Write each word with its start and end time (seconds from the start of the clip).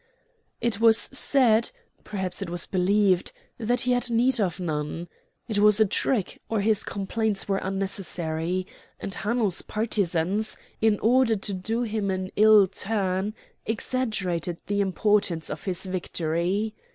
It 0.61 0.79
was 0.81 0.97
said, 0.97 1.69
perhaps 2.03 2.41
it 2.41 2.49
was 2.49 2.65
believed, 2.65 3.31
that 3.59 3.81
he 3.81 3.91
had 3.91 4.09
need 4.09 4.39
of 4.39 4.59
none. 4.59 5.07
It 5.47 5.59
was 5.59 5.79
a 5.79 5.85
trick, 5.85 6.41
or 6.49 6.59
his 6.61 6.83
complaints 6.83 7.47
were 7.47 7.59
unnecessary; 7.59 8.65
and 8.99 9.13
Hanno's 9.13 9.61
partisans, 9.61 10.57
in 10.81 10.97
order 11.01 11.35
to 11.35 11.53
do 11.53 11.83
him 11.83 12.09
an 12.09 12.31
ill 12.35 12.65
turn, 12.65 13.35
exaggerated 13.67 14.57
the 14.65 14.81
importance 14.81 15.51
of 15.51 15.65
his 15.65 15.85
victory. 15.85 16.73